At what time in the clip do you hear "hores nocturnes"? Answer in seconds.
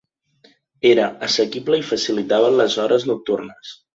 2.85-3.79